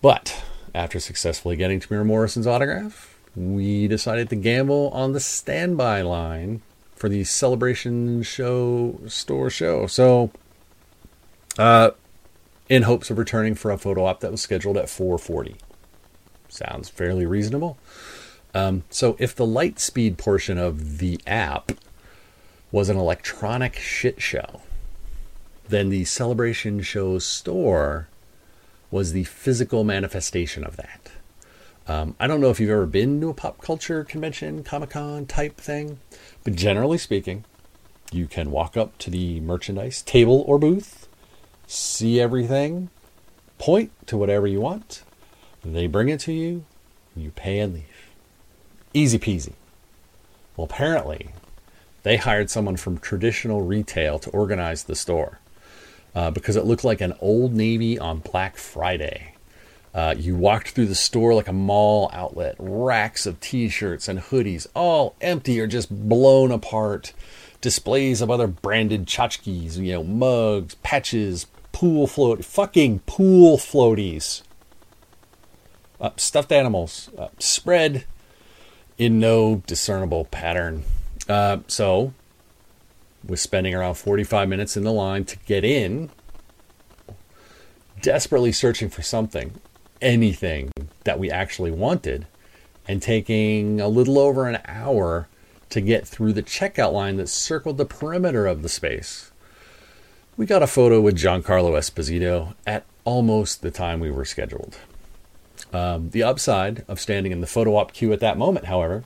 But 0.02 0.44
after 0.74 1.00
successfully 1.00 1.56
getting 1.56 1.80
Temuera 1.80 2.06
Morrison's 2.06 2.48
autograph, 2.48 3.18
we 3.36 3.88
decided 3.88 4.30
to 4.30 4.36
gamble 4.36 4.90
on 4.90 5.14
the 5.14 5.20
standby 5.20 6.02
line 6.02 6.62
for 6.96 7.08
the 7.08 7.24
celebration 7.24 8.24
show 8.24 9.00
store 9.08 9.50
show. 9.50 9.88
So, 9.88 10.32
uh, 11.58 11.92
in 12.70 12.84
hopes 12.84 13.10
of 13.10 13.18
returning 13.18 13.56
for 13.56 13.72
a 13.72 13.78
photo 13.78 14.06
op 14.06 14.22
that 14.22 14.32
was 14.32 14.42
scheduled 14.42 14.78
at 14.78 14.90
4:40. 14.90 15.56
Sounds 16.50 16.90
fairly 16.90 17.26
reasonable. 17.26 17.78
Um, 18.54 18.84
so, 18.90 19.16
if 19.20 19.36
the 19.36 19.46
Lightspeed 19.46 20.18
portion 20.18 20.58
of 20.58 20.98
the 20.98 21.20
app 21.26 21.72
was 22.72 22.90
an 22.90 22.98
electronic 22.98 23.76
shit 23.76 24.22
show, 24.22 24.62
then 25.68 25.90
the 25.90 26.06
celebration 26.06 26.82
show 26.82 27.20
store 27.20 28.10
was 28.92 29.14
the 29.14 29.24
physical 29.24 29.84
manifestation 29.84 30.64
of 30.64 30.78
that. 30.78 31.12
Um, 31.88 32.16
I 32.20 32.28
don't 32.28 32.42
know 32.42 32.52
if 32.52 32.60
you've 32.60 32.70
ever 32.70 32.86
been 32.86 33.20
to 33.22 33.30
a 33.30 33.34
pop 33.34 33.60
culture 33.62 34.04
convention, 34.04 34.64
Comic 34.64 34.92
Con 34.92 35.26
type 35.26 35.58
thing, 35.58 36.00
but 36.44 36.56
generally 36.56 36.98
speaking, 36.98 37.44
you 38.12 38.28
can 38.28 38.52
walk 38.52 38.78
up 38.78 38.98
to 39.00 39.10
the 39.10 39.40
merchandise 39.40 40.02
table 40.02 40.44
or 40.46 40.60
booth, 40.60 41.08
see 41.66 42.20
everything, 42.20 42.90
point 43.58 43.92
to 44.08 44.18
whatever 44.18 44.46
you 44.46 44.62
want, 44.62 45.04
they 45.64 45.88
bring 45.88 46.10
it 46.10 46.20
to 46.22 46.34
you, 46.34 46.66
you 47.16 47.32
pay 47.32 47.60
and 47.60 47.74
leave. 47.74 48.10
Easy 48.94 49.18
peasy. 49.18 49.54
Well, 50.56 50.66
apparently, 50.66 51.30
they 52.04 52.18
hired 52.18 52.50
someone 52.50 52.78
from 52.78 52.98
traditional 52.98 53.62
retail 53.62 54.20
to 54.20 54.30
organize 54.32 54.84
the 54.84 54.96
store 54.96 55.41
uh, 56.16 56.32
because 56.32 56.56
it 56.56 56.66
looked 56.66 56.84
like 56.84 57.02
an 57.02 57.14
old 57.22 57.54
Navy 57.54 57.98
on 57.98 58.20
Black 58.20 58.58
Friday. 58.58 59.36
Uh, 59.94 60.16
you 60.18 60.36
walked 60.36 60.70
through 60.70 60.86
the 60.86 60.96
store 60.96 61.34
like 61.34 61.50
a 61.50 61.54
mall 61.54 62.10
outlet, 62.14 62.56
racks 62.60 63.26
of 63.26 63.40
t 63.40 63.68
shirts 63.68 64.08
and 64.08 64.20
hoodies, 64.20 64.68
all 64.74 65.16
empty 65.20 65.60
or 65.60 65.68
just 65.68 65.90
blown 66.10 66.52
apart. 66.52 67.14
Displays 67.60 68.22
of 68.22 68.32
other 68.32 68.48
branded 68.48 69.06
tchotchkes, 69.06 69.78
you 69.78 69.92
know, 69.92 70.04
mugs, 70.04 70.76
patches, 70.76 71.46
pool 71.72 72.08
float, 72.08 72.44
fucking 72.44 73.00
pool 73.00 73.58
floaties, 73.58 74.42
uh, 76.00 76.10
stuffed 76.18 76.52
animals, 76.52 77.10
uh, 77.18 77.28
spread 77.38 78.06
in 78.98 79.20
no 79.20 79.62
discernible 79.68 80.26
pattern. 80.26 80.84
Uh, 81.30 81.60
so, 81.68 82.14
with 83.26 83.40
spending 83.40 83.76
around 83.76 83.96
45 83.96 84.50
minutes 84.50 84.76
in 84.76 84.84
the 84.84 84.92
line 84.92 85.26
to 85.26 85.38
get 85.40 85.64
in, 85.64 86.10
desperately 88.02 88.52
searching 88.52 88.90
for 88.90 89.02
something, 89.02 89.60
anything 90.02 90.72
that 91.04 91.20
we 91.20 91.30
actually 91.30 91.72
wanted, 91.72 92.26
and 92.88 93.02
taking 93.02 93.80
a 93.80 93.88
little 93.88 94.18
over 94.18 94.48
an 94.48 94.60
hour 94.66 95.28
to 95.70 95.82
get 95.82 96.08
through 96.08 96.34
the 96.34 96.44
checkout 96.44 96.92
line 96.94 97.18
that 97.18 97.30
circled 97.30 97.78
the 97.78 97.86
perimeter 97.86 98.46
of 98.46 98.62
the 98.62 98.70
space. 98.70 99.32
We 100.36 100.46
got 100.46 100.64
a 100.64 100.68
photo 100.68 101.00
with 101.00 101.18
Giancarlo 101.18 101.72
Esposito 101.78 102.56
at 102.66 102.86
almost 103.06 103.62
the 103.62 103.72
time 103.72 104.00
we 104.00 104.12
were 104.12 104.26
scheduled. 104.26 104.78
Um, 105.72 106.10
the 106.10 106.24
upside 106.24 106.84
of 106.88 107.00
standing 107.00 107.32
in 107.32 107.42
the 107.42 107.48
photo 107.48 107.76
op 107.76 107.94
queue 107.94 108.12
at 108.12 108.20
that 108.20 108.38
moment, 108.38 108.66
however, 108.66 109.04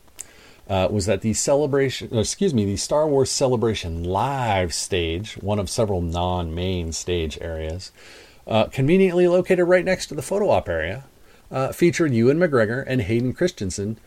uh, 0.69 0.87
was 0.89 1.05
that 1.05 1.21
the 1.21 1.33
celebration, 1.33 2.17
excuse 2.17 2.53
me, 2.53 2.65
the 2.65 2.77
Star 2.77 3.07
Wars 3.07 3.29
Celebration 3.29 4.03
live 4.03 4.73
stage, 4.73 5.35
one 5.35 5.59
of 5.59 5.69
several 5.69 6.01
non 6.01 6.55
main 6.55 6.91
stage 6.91 7.37
areas, 7.39 7.91
uh, 8.47 8.65
conveniently 8.65 9.27
located 9.27 9.67
right 9.67 9.85
next 9.85 10.07
to 10.07 10.15
the 10.15 10.21
photo 10.21 10.49
op 10.49 10.67
area, 10.67 11.05
uh, 11.51 11.71
featured 11.71 12.13
Ewan 12.13 12.39
McGregor 12.39 12.83
and 12.87 13.03
Hayden 13.03 13.33
Christensen 13.33 13.97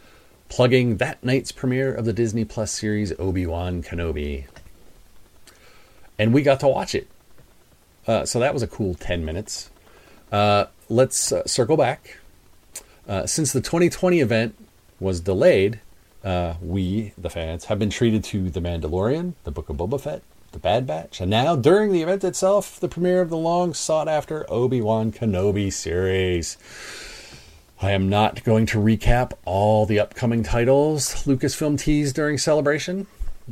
plugging 0.49 0.97
that 0.97 1.23
night's 1.23 1.53
premiere 1.53 1.95
of 1.95 2.05
the 2.05 2.13
Disney 2.13 2.45
Plus 2.45 2.73
series 2.73 3.13
Obi 3.19 3.47
Wan 3.47 3.83
Kenobi. 3.83 4.47
And 6.19 6.35
we 6.35 6.43
got 6.43 6.59
to 6.61 6.69
watch 6.69 6.95
it. 6.95 7.07
Uh, 8.07 8.25
so 8.25 8.41
that 8.41 8.55
was 8.55 8.63
a 8.63 8.67
cool 8.67 8.95
10 8.95 9.25
minutes. 9.25 9.71
Uh, 10.33 10.67
let's 10.89 11.31
uh, 11.31 11.47
circle 11.47 11.77
back. 11.77 12.19
since 13.27 13.53
the 13.53 13.61
2020 13.61 14.21
event 14.21 14.55
was 14.99 15.21
delayed, 15.21 15.81
uh, 16.29 16.55
we, 16.61 17.13
the 17.17 17.31
fans, 17.31 17.65
have 17.65 17.79
been 17.79 17.89
treated 17.89 18.23
to 18.23 18.51
The 18.51 18.61
Mandalorian, 18.61 19.33
The 19.45 19.51
Book 19.51 19.71
of 19.71 19.79
Boba 19.79 19.99
Fett, 19.99 20.23
The 20.53 20.59
Bad 20.59 20.87
Batch, 20.87 21.23
and 21.23 21.31
now, 21.31 21.57
during 21.57 21.91
the 21.91 22.03
event 22.03 22.23
itself, 22.23 22.79
the 22.79 22.89
premiere 22.89 23.23
of 23.23 23.31
the 23.31 23.37
long 23.39 23.73
sought 23.73 24.09
after 24.09 24.45
Obi 24.53 24.83
Wan 24.83 25.11
Kenobi 25.11 25.73
series. 25.73 26.59
I 27.81 27.93
am 27.93 28.11
not 28.11 28.45
going 28.45 28.67
to 28.67 28.79
recap 28.79 29.33
all 29.47 29.87
the 29.87 30.01
upcoming 30.01 30.43
titles 30.43 31.25
Lucasfilm 31.25 31.79
teased 31.79 32.17
during 32.17 32.37
Celebration. 32.37 33.07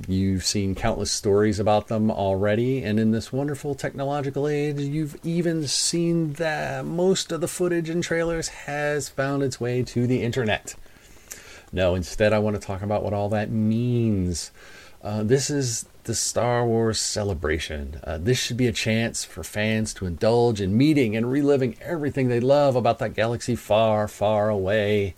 You've 0.06 0.44
seen 0.44 0.74
countless 0.74 1.10
stories 1.10 1.58
about 1.58 1.88
them 1.88 2.10
already, 2.10 2.82
and 2.82 3.00
in 3.00 3.10
this 3.10 3.32
wonderful 3.32 3.74
technological 3.74 4.46
age, 4.46 4.80
you've 4.80 5.16
even 5.24 5.66
seen 5.66 6.34
that 6.34 6.84
most 6.84 7.32
of 7.32 7.40
the 7.40 7.48
footage 7.48 7.88
and 7.88 8.04
trailers 8.04 8.48
has 8.48 9.08
found 9.08 9.42
its 9.42 9.58
way 9.58 9.82
to 9.84 10.06
the 10.06 10.22
internet. 10.22 10.74
No, 11.72 11.94
instead, 11.94 12.32
I 12.32 12.38
want 12.38 12.60
to 12.60 12.64
talk 12.64 12.82
about 12.82 13.02
what 13.02 13.12
all 13.12 13.28
that 13.30 13.50
means. 13.50 14.50
Uh, 15.02 15.22
this 15.22 15.50
is 15.50 15.86
the 16.04 16.14
Star 16.14 16.64
Wars 16.64 16.98
celebration. 16.98 18.00
Uh, 18.04 18.18
this 18.18 18.38
should 18.38 18.56
be 18.56 18.66
a 18.66 18.72
chance 18.72 19.24
for 19.24 19.42
fans 19.42 19.92
to 19.94 20.06
indulge 20.06 20.60
in 20.60 20.76
meeting 20.76 21.16
and 21.16 21.30
reliving 21.30 21.76
everything 21.80 22.28
they 22.28 22.40
love 22.40 22.76
about 22.76 22.98
that 23.00 23.14
galaxy 23.14 23.56
far, 23.56 24.08
far 24.08 24.48
away. 24.48 25.14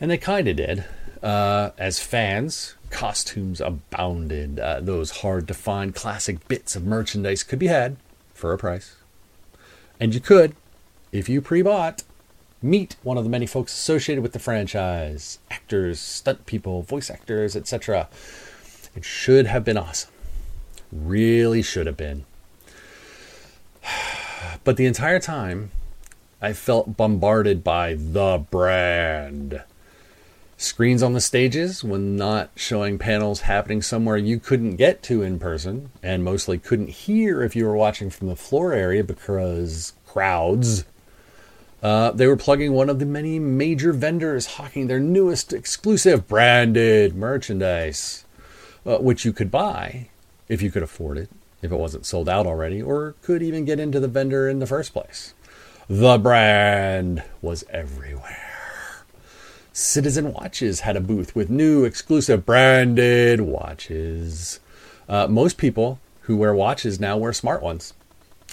And 0.00 0.10
they 0.10 0.18
kind 0.18 0.46
of 0.48 0.56
did. 0.56 0.84
Uh, 1.22 1.70
as 1.76 2.00
fans, 2.00 2.74
costumes 2.90 3.60
abounded. 3.60 4.60
Uh, 4.60 4.80
those 4.80 5.22
hard 5.22 5.48
to 5.48 5.54
find 5.54 5.94
classic 5.94 6.46
bits 6.46 6.76
of 6.76 6.84
merchandise 6.84 7.42
could 7.42 7.58
be 7.58 7.66
had 7.66 7.96
for 8.32 8.52
a 8.52 8.58
price. 8.58 8.96
And 9.98 10.14
you 10.14 10.20
could, 10.20 10.54
if 11.10 11.28
you 11.28 11.40
pre 11.40 11.62
bought, 11.62 12.04
meet 12.66 12.96
one 13.02 13.16
of 13.16 13.24
the 13.24 13.30
many 13.30 13.46
folks 13.46 13.72
associated 13.72 14.22
with 14.22 14.32
the 14.32 14.38
franchise 14.38 15.38
actors, 15.50 16.00
stunt 16.00 16.46
people, 16.46 16.82
voice 16.82 17.10
actors, 17.10 17.56
etc. 17.56 18.08
It 18.94 19.04
should 19.04 19.46
have 19.46 19.64
been 19.64 19.76
awesome. 19.76 20.10
Really 20.92 21.62
should 21.62 21.86
have 21.86 21.96
been. 21.96 22.24
But 24.64 24.76
the 24.76 24.86
entire 24.86 25.20
time, 25.20 25.70
I 26.42 26.52
felt 26.52 26.96
bombarded 26.96 27.62
by 27.62 27.94
the 27.94 28.44
brand. 28.50 29.62
Screens 30.56 31.02
on 31.02 31.12
the 31.12 31.20
stages, 31.20 31.84
when 31.84 32.16
not 32.16 32.50
showing 32.56 32.98
panels 32.98 33.42
happening 33.42 33.80
somewhere 33.80 34.16
you 34.16 34.40
couldn't 34.40 34.76
get 34.76 35.02
to 35.04 35.22
in 35.22 35.38
person, 35.38 35.90
and 36.02 36.24
mostly 36.24 36.58
couldn't 36.58 36.90
hear 36.90 37.42
if 37.42 37.54
you 37.54 37.64
were 37.64 37.76
watching 37.76 38.10
from 38.10 38.28
the 38.28 38.36
floor 38.36 38.72
area 38.72 39.04
because 39.04 39.92
crowds 40.06 40.84
uh, 41.82 42.10
they 42.12 42.26
were 42.26 42.36
plugging 42.36 42.72
one 42.72 42.88
of 42.88 42.98
the 42.98 43.06
many 43.06 43.38
major 43.38 43.92
vendors 43.92 44.46
hawking 44.46 44.86
their 44.86 45.00
newest 45.00 45.52
exclusive 45.52 46.26
branded 46.26 47.14
merchandise, 47.14 48.24
uh, 48.84 48.98
which 48.98 49.24
you 49.24 49.32
could 49.32 49.50
buy 49.50 50.08
if 50.48 50.62
you 50.62 50.70
could 50.70 50.82
afford 50.82 51.18
it, 51.18 51.28
if 51.62 51.70
it 51.70 51.76
wasn't 51.76 52.06
sold 52.06 52.28
out 52.28 52.46
already, 52.46 52.80
or 52.80 53.14
could 53.22 53.42
even 53.42 53.64
get 53.64 53.80
into 53.80 54.00
the 54.00 54.08
vendor 54.08 54.48
in 54.48 54.58
the 54.58 54.66
first 54.66 54.92
place. 54.92 55.34
The 55.88 56.18
brand 56.18 57.22
was 57.42 57.64
everywhere. 57.70 59.04
Citizen 59.72 60.32
Watches 60.32 60.80
had 60.80 60.96
a 60.96 61.00
booth 61.00 61.36
with 61.36 61.50
new 61.50 61.84
exclusive 61.84 62.46
branded 62.46 63.42
watches. 63.42 64.58
Uh, 65.08 65.26
most 65.28 65.58
people 65.58 66.00
who 66.22 66.36
wear 66.36 66.54
watches 66.54 66.98
now 66.98 67.16
wear 67.18 67.32
smart 67.32 67.62
ones. 67.62 67.92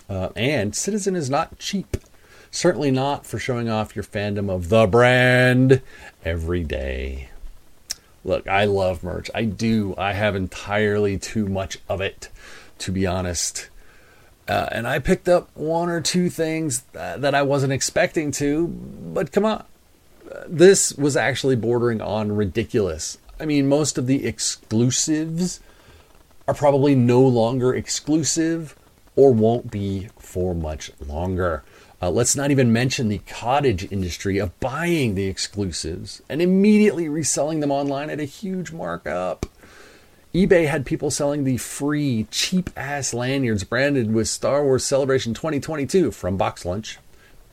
Uh, 0.10 0.30
and 0.36 0.76
Citizen 0.76 1.16
is 1.16 1.30
not 1.30 1.58
cheap. 1.58 1.98
Certainly 2.54 2.92
not 2.92 3.26
for 3.26 3.40
showing 3.40 3.68
off 3.68 3.96
your 3.96 4.04
fandom 4.04 4.48
of 4.48 4.70
the 4.70 4.86
brand 4.86 5.82
every 6.24 6.64
day. 6.64 7.30
Look, 8.24 8.48
I 8.48 8.66
love 8.66 9.04
merch. 9.04 9.32
I 9.34 9.46
do. 9.46 9.96
I 9.98 10.14
have 10.14 10.36
entirely 10.36 11.18
too 11.18 11.48
much 11.48 11.80
of 11.90 12.00
it, 12.00 12.30
to 12.78 12.92
be 12.92 13.08
honest. 13.08 13.70
Uh, 14.48 14.68
and 14.72 14.88
I 14.88 15.00
picked 15.00 15.28
up 15.28 15.50
one 15.56 15.90
or 15.90 16.00
two 16.00 16.30
things 16.30 16.84
that 16.92 17.34
I 17.34 17.42
wasn't 17.42 17.74
expecting 17.74 18.32
to, 18.34 18.68
but 18.68 19.32
come 19.32 19.46
on. 19.46 19.66
this 20.46 20.94
was 20.94 21.18
actually 21.18 21.56
bordering 21.56 22.02
on 22.02 22.34
ridiculous. 22.34 23.18
I 23.40 23.46
mean, 23.46 23.68
most 23.68 23.98
of 23.98 24.06
the 24.06 24.28
exclusives 24.28 25.60
are 26.48 26.54
probably 26.54 26.94
no 26.94 27.20
longer 27.22 27.74
exclusive 27.74 28.76
or 29.16 29.34
won't 29.34 29.72
be 29.72 30.10
for 30.20 30.54
much 30.54 30.92
longer. 31.04 31.64
Uh, 32.04 32.10
let's 32.10 32.36
not 32.36 32.52
even 32.52 32.74
mention 32.74 33.08
the 33.08 33.20
cottage 33.20 33.90
industry 33.90 34.38
of 34.38 34.60
buying 34.60 35.16
the 35.16 35.28
exclusives 35.28 36.22
and 36.28 36.42
immediately 36.42 37.08
reselling 37.08 37.62
them 37.62 37.72
online 37.72 38.10
at 38.10 38.20
a 38.20 38.26
huge 38.26 38.74
markup. 38.74 39.46
eBay 40.36 40.68
had 40.68 40.86
people 40.86 41.10
selling 41.10 41.46
the 41.46 41.56
free, 41.56 42.28
cheap 42.30 42.70
ass 42.76 43.14
lanyards 43.14 43.64
branded 43.64 44.14
with 44.14 44.28
Star 44.28 44.66
Wars 44.66 44.84
Celebration 44.84 45.34
2022 45.34 46.12
from 46.12 46.38
BoxLunch 46.38 46.98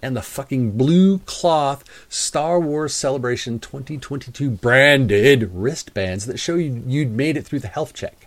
and 0.02 0.16
the 0.16 0.21
fucking 0.23 0.73
blue 0.73 1.19
cloth 1.26 1.85
Star 2.09 2.59
Wars 2.59 2.92
Celebration 2.92 3.61
2022 3.61 4.50
branded 4.50 5.49
wristbands 5.52 6.26
that 6.26 6.40
show 6.40 6.57
you 6.57 6.83
you'd 6.88 7.12
made 7.12 7.37
it 7.37 7.47
through 7.47 7.61
the 7.61 7.69
health 7.69 7.95
check. 7.95 8.26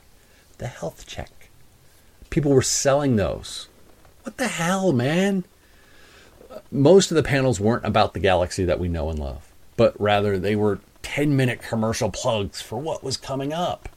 The 0.58 0.68
health 0.68 1.06
check. 1.06 1.50
People 2.30 2.54
were 2.54 2.62
selling 2.62 3.18
those. 3.18 3.68
What 4.24 4.38
the 4.38 4.48
hell, 4.48 4.94
man? 4.94 5.44
Most 6.74 7.12
of 7.12 7.16
the 7.16 7.24
panels 7.24 7.60
weren't 7.60 7.86
about 7.86 8.14
the 8.14 8.20
galaxy 8.20 8.66
that 8.66 8.80
we 8.80 8.90
know 8.90 9.10
and 9.10 9.20
love, 9.20 9.48
but 9.78 10.00
rather 10.00 10.38
they 10.38 10.56
were 10.56 10.80
10 11.04 11.36
minute 11.36 11.62
commercial 11.62 12.10
plugs 12.10 12.62
for 12.62 12.78
what 12.78 13.04
was 13.04 13.16
coming 13.16 13.54
up. 13.54 13.88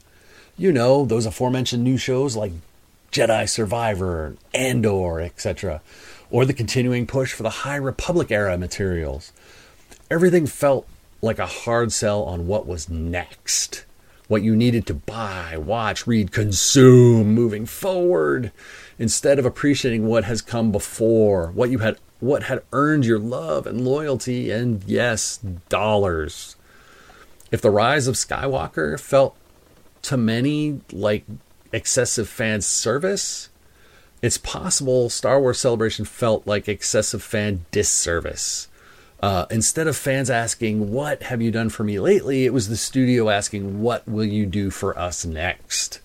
You 0.57 0.71
know, 0.71 1.03
those 1.03 1.25
aforementioned 1.25 1.83
new 1.83 1.97
shows 1.97 2.35
like 2.35 2.53
Jedi 3.11 3.49
Survivor, 3.49 4.35
Andor, 4.53 5.21
etc 5.21 5.81
or 6.29 6.45
the 6.45 6.53
continuing 6.53 7.07
push 7.07 7.33
for 7.33 7.43
the 7.43 7.49
High 7.49 7.75
Republic 7.75 8.31
era 8.31 8.57
materials. 8.57 9.31
Everything 10.09 10.45
felt 10.45 10.87
like 11.21 11.39
a 11.39 11.45
hard 11.45 11.91
sell 11.91 12.23
on 12.23 12.47
what 12.47 12.67
was 12.67 12.89
next, 12.89 13.85
what 14.27 14.43
you 14.43 14.55
needed 14.55 14.85
to 14.87 14.93
buy, 14.93 15.57
watch, 15.57 16.05
read, 16.05 16.31
consume 16.31 17.33
moving 17.33 17.65
forward, 17.65 18.51
instead 18.99 19.39
of 19.39 19.45
appreciating 19.45 20.05
what 20.05 20.25
has 20.25 20.41
come 20.41 20.71
before, 20.71 21.51
what 21.51 21.69
you 21.69 21.79
had 21.79 21.97
what 22.19 22.43
had 22.43 22.63
earned 22.73 23.05
your 23.05 23.19
love 23.19 23.67
and 23.67 23.85
loyalty 23.85 24.51
and 24.51 24.83
yes, 24.85 25.37
dollars. 25.69 26.55
If 27.51 27.61
the 27.61 27.71
rise 27.71 28.07
of 28.07 28.15
Skywalker 28.15 28.99
felt 28.99 29.35
to 30.03 30.17
many 30.17 30.81
like 30.91 31.25
excessive 31.71 32.27
fan 32.27 32.61
service, 32.61 33.49
it's 34.21 34.37
possible 34.37 35.09
Star 35.09 35.39
Wars 35.39 35.59
Celebration 35.59 36.05
felt 36.05 36.47
like 36.47 36.67
excessive 36.67 37.21
fan 37.21 37.65
disservice. 37.71 38.67
Uh, 39.19 39.45
instead 39.49 39.87
of 39.87 39.95
fans 39.95 40.29
asking, 40.29 40.91
What 40.91 41.23
have 41.23 41.41
you 41.41 41.51
done 41.51 41.69
for 41.69 41.83
me 41.83 41.99
lately? 41.99 42.45
it 42.45 42.53
was 42.53 42.69
the 42.69 42.77
studio 42.77 43.29
asking, 43.29 43.81
What 43.81 44.07
will 44.07 44.25
you 44.25 44.45
do 44.45 44.69
for 44.69 44.97
us 44.97 45.25
next? 45.25 46.01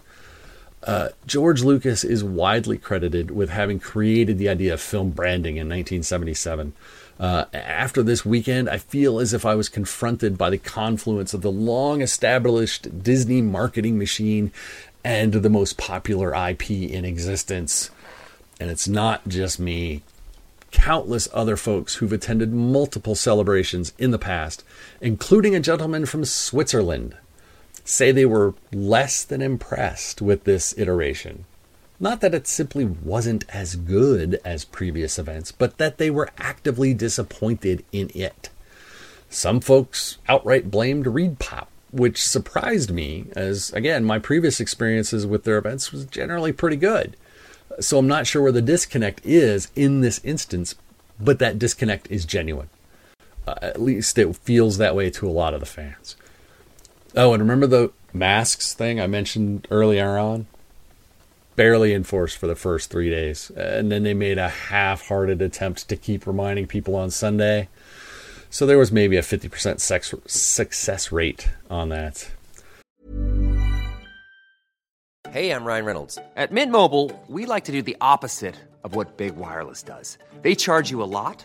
Uh, 0.82 1.10
George 1.26 1.62
Lucas 1.62 2.02
is 2.02 2.24
widely 2.24 2.76
credited 2.76 3.30
with 3.30 3.50
having 3.50 3.78
created 3.78 4.38
the 4.38 4.48
idea 4.48 4.74
of 4.74 4.80
film 4.80 5.10
branding 5.10 5.56
in 5.56 5.68
1977. 5.68 6.72
Uh, 7.20 7.44
after 7.52 8.02
this 8.02 8.24
weekend, 8.24 8.68
I 8.68 8.78
feel 8.78 9.20
as 9.20 9.32
if 9.32 9.46
I 9.46 9.54
was 9.54 9.68
confronted 9.68 10.36
by 10.36 10.50
the 10.50 10.58
confluence 10.58 11.34
of 11.34 11.42
the 11.42 11.52
long 11.52 12.02
established 12.02 13.02
Disney 13.02 13.40
marketing 13.40 13.96
machine 13.96 14.50
and 15.04 15.32
the 15.32 15.50
most 15.50 15.78
popular 15.78 16.34
IP 16.34 16.70
in 16.70 17.04
existence. 17.04 17.90
And 18.58 18.70
it's 18.70 18.88
not 18.88 19.28
just 19.28 19.60
me. 19.60 20.02
Countless 20.72 21.28
other 21.32 21.56
folks 21.56 21.96
who've 21.96 22.12
attended 22.12 22.52
multiple 22.52 23.14
celebrations 23.14 23.92
in 23.98 24.10
the 24.10 24.18
past, 24.18 24.64
including 25.00 25.54
a 25.54 25.60
gentleman 25.60 26.06
from 26.06 26.24
Switzerland, 26.24 27.14
say 27.84 28.12
they 28.12 28.26
were 28.26 28.54
less 28.72 29.24
than 29.24 29.42
impressed 29.42 30.22
with 30.22 30.44
this 30.44 30.74
iteration. 30.76 31.44
Not 31.98 32.20
that 32.20 32.34
it 32.34 32.48
simply 32.48 32.84
wasn't 32.84 33.44
as 33.50 33.76
good 33.76 34.40
as 34.44 34.64
previous 34.64 35.18
events, 35.18 35.52
but 35.52 35.78
that 35.78 35.98
they 35.98 36.10
were 36.10 36.30
actively 36.36 36.94
disappointed 36.94 37.84
in 37.92 38.10
it. 38.14 38.50
Some 39.30 39.60
folks 39.60 40.18
outright 40.28 40.70
blamed 40.70 41.06
ReedPop, 41.06 41.66
which 41.92 42.22
surprised 42.22 42.90
me, 42.90 43.26
as 43.36 43.72
again, 43.72 44.04
my 44.04 44.18
previous 44.18 44.60
experiences 44.60 45.26
with 45.26 45.44
their 45.44 45.58
events 45.58 45.92
was 45.92 46.04
generally 46.06 46.52
pretty 46.52 46.76
good. 46.76 47.16
So 47.80 47.98
I'm 47.98 48.08
not 48.08 48.26
sure 48.26 48.42
where 48.42 48.52
the 48.52 48.60
disconnect 48.60 49.20
is 49.24 49.68
in 49.76 50.00
this 50.00 50.20
instance, 50.24 50.74
but 51.20 51.38
that 51.38 51.58
disconnect 51.58 52.10
is 52.10 52.24
genuine. 52.24 52.68
Uh, 53.46 53.54
at 53.62 53.80
least 53.80 54.18
it 54.18 54.36
feels 54.36 54.78
that 54.78 54.94
way 54.94 55.08
to 55.10 55.28
a 55.28 55.30
lot 55.30 55.54
of 55.54 55.60
the 55.60 55.66
fans. 55.66 56.16
Oh, 57.14 57.34
and 57.34 57.42
remember 57.42 57.66
the 57.66 57.92
masks 58.12 58.72
thing 58.72 59.00
I 59.00 59.06
mentioned 59.06 59.68
earlier 59.70 60.16
on? 60.16 60.46
Barely 61.56 61.92
enforced 61.92 62.38
for 62.38 62.46
the 62.46 62.56
first 62.56 62.90
three 62.90 63.10
days. 63.10 63.50
And 63.50 63.92
then 63.92 64.02
they 64.02 64.14
made 64.14 64.38
a 64.38 64.48
half 64.48 65.08
hearted 65.08 65.42
attempt 65.42 65.88
to 65.88 65.96
keep 65.96 66.26
reminding 66.26 66.66
people 66.66 66.96
on 66.96 67.10
Sunday. 67.10 67.68
So 68.48 68.64
there 68.64 68.78
was 68.78 68.90
maybe 68.90 69.16
a 69.16 69.22
50% 69.22 69.80
sex- 69.80 70.14
success 70.26 71.12
rate 71.12 71.48
on 71.70 71.90
that. 71.90 72.30
Hey, 75.30 75.50
I'm 75.50 75.64
Ryan 75.64 75.84
Reynolds. 75.84 76.18
At 76.36 76.52
Mint 76.52 76.72
Mobile, 76.72 77.10
we 77.28 77.46
like 77.46 77.64
to 77.64 77.72
do 77.72 77.80
the 77.82 77.96
opposite 78.00 78.56
of 78.84 78.94
what 78.94 79.16
Big 79.16 79.36
Wireless 79.36 79.82
does. 79.82 80.18
They 80.42 80.54
charge 80.54 80.90
you 80.90 81.02
a 81.02 81.04
lot, 81.04 81.44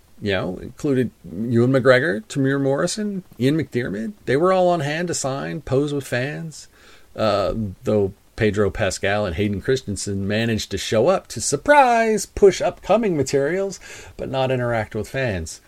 You 0.21 0.33
know, 0.33 0.57
included 0.57 1.11
Ewan 1.25 1.71
McGregor, 1.71 2.23
Temuera 2.25 2.61
Morrison, 2.61 3.23
Ian 3.39 3.57
McDiarmid. 3.57 4.13
They 4.25 4.37
were 4.37 4.53
all 4.53 4.69
on 4.69 4.81
hand 4.81 5.07
to 5.07 5.13
sign, 5.13 5.61
pose 5.61 5.93
with 5.93 6.05
fans. 6.05 6.67
Uh, 7.15 7.53
though 7.83 8.13
Pedro 8.35 8.69
Pascal 8.69 9.25
and 9.25 9.35
Hayden 9.35 9.61
Christensen 9.61 10.27
managed 10.27 10.71
to 10.71 10.77
show 10.77 11.07
up 11.07 11.27
to 11.29 11.41
surprise, 11.41 12.25
push 12.25 12.61
upcoming 12.61 13.17
materials, 13.17 13.79
but 14.15 14.29
not 14.29 14.51
interact 14.51 14.95
with 14.95 15.09
fans. 15.09 15.59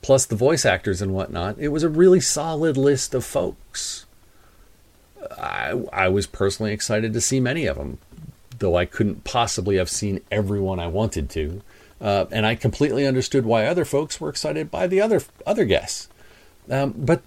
Plus 0.00 0.24
the 0.24 0.36
voice 0.36 0.64
actors 0.64 1.02
and 1.02 1.12
whatnot. 1.12 1.56
It 1.58 1.68
was 1.68 1.82
a 1.82 1.88
really 1.88 2.20
solid 2.20 2.76
list 2.76 3.14
of 3.14 3.24
folks. 3.24 4.06
I, 5.36 5.72
I 5.92 6.08
was 6.08 6.28
personally 6.28 6.72
excited 6.72 7.12
to 7.12 7.20
see 7.20 7.40
many 7.40 7.66
of 7.66 7.76
them 7.76 7.98
though 8.58 8.76
I 8.76 8.84
couldn't 8.84 9.24
possibly 9.24 9.76
have 9.76 9.90
seen 9.90 10.20
everyone 10.30 10.78
I 10.78 10.88
wanted 10.88 11.30
to. 11.30 11.62
Uh, 12.00 12.26
and 12.30 12.46
I 12.46 12.54
completely 12.54 13.06
understood 13.06 13.44
why 13.44 13.66
other 13.66 13.84
folks 13.84 14.20
were 14.20 14.28
excited 14.28 14.70
by 14.70 14.86
the 14.86 15.00
other 15.00 15.22
other 15.46 15.64
guests. 15.64 16.08
Um, 16.70 16.94
but 16.96 17.22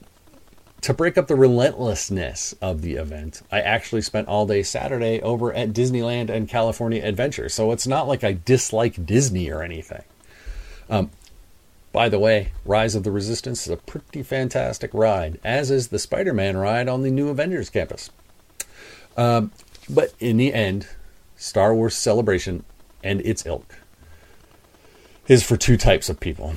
to 0.81 0.93
break 0.93 1.17
up 1.17 1.27
the 1.27 1.35
relentlessness 1.35 2.55
of 2.61 2.81
the 2.81 2.95
event, 2.95 3.41
I 3.51 3.61
actually 3.61 4.01
spent 4.01 4.27
all 4.27 4.47
day 4.47 4.63
Saturday 4.63 5.21
over 5.21 5.53
at 5.53 5.73
Disneyland 5.73 6.29
and 6.29 6.49
California 6.49 7.03
Adventure. 7.03 7.49
So 7.49 7.71
it's 7.71 7.85
not 7.85 8.07
like 8.07 8.23
I 8.23 8.37
dislike 8.45 9.05
Disney 9.05 9.51
or 9.51 9.61
anything. 9.61 10.03
Um, 10.89 11.11
by 11.91 12.07
the 12.09 12.19
way, 12.19 12.53
Rise 12.65 12.95
of 12.95 13.03
the 13.03 13.11
Resistance 13.11 13.67
is 13.67 13.73
a 13.73 13.77
pretty 13.77 14.23
fantastic 14.23 14.93
ride, 14.93 15.39
as 15.43 15.69
is 15.69 15.89
the 15.89 15.99
Spider 15.99 16.33
Man 16.33 16.57
ride 16.57 16.87
on 16.87 17.03
the 17.03 17.11
new 17.11 17.29
Avengers 17.29 17.69
campus. 17.69 18.09
Um, 19.17 19.51
but 19.89 20.13
in 20.19 20.37
the 20.37 20.53
end, 20.53 20.87
Star 21.35 21.75
Wars 21.75 21.95
Celebration 21.95 22.63
and 23.03 23.19
its 23.21 23.45
ilk 23.45 23.80
is 25.31 25.43
for 25.43 25.55
two 25.55 25.77
types 25.77 26.09
of 26.09 26.19
people. 26.19 26.53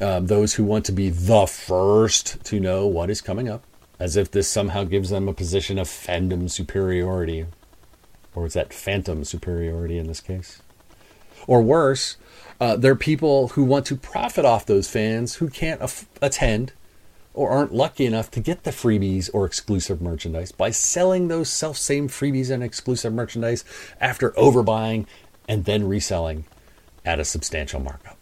Um, 0.00 0.26
those 0.26 0.54
who 0.54 0.64
want 0.64 0.84
to 0.86 0.92
be 0.92 1.10
the 1.10 1.46
first 1.46 2.42
to 2.46 2.58
know 2.58 2.84
what 2.84 3.08
is 3.08 3.20
coming 3.20 3.48
up, 3.48 3.62
as 4.00 4.16
if 4.16 4.32
this 4.32 4.48
somehow 4.48 4.82
gives 4.82 5.10
them 5.10 5.28
a 5.28 5.32
position 5.32 5.78
of 5.78 5.86
fandom 5.86 6.50
superiority. 6.50 7.46
Or 8.34 8.44
is 8.44 8.54
that 8.54 8.74
phantom 8.74 9.22
superiority 9.22 9.96
in 9.96 10.08
this 10.08 10.20
case? 10.20 10.60
Or 11.46 11.62
worse, 11.62 12.16
uh, 12.60 12.76
there 12.76 12.90
are 12.90 12.96
people 12.96 13.48
who 13.48 13.62
want 13.62 13.86
to 13.86 13.96
profit 13.96 14.44
off 14.44 14.66
those 14.66 14.90
fans 14.90 15.36
who 15.36 15.48
can't 15.48 15.80
af- 15.80 16.08
attend 16.20 16.72
or 17.32 17.50
aren't 17.50 17.72
lucky 17.72 18.06
enough 18.06 18.28
to 18.32 18.40
get 18.40 18.64
the 18.64 18.72
freebies 18.72 19.30
or 19.32 19.46
exclusive 19.46 20.02
merchandise 20.02 20.50
by 20.50 20.70
selling 20.70 21.28
those 21.28 21.48
self 21.48 21.76
same 21.76 22.08
freebies 22.08 22.50
and 22.50 22.64
exclusive 22.64 23.12
merchandise 23.12 23.64
after 24.00 24.32
overbuying 24.32 25.06
and 25.48 25.64
then 25.64 25.86
reselling 25.86 26.44
at 27.06 27.20
a 27.20 27.24
substantial 27.24 27.80
markup. 27.80 28.15